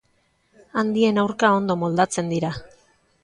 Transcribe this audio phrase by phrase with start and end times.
[0.81, 2.53] Handien aurka ondo moldatzen dira.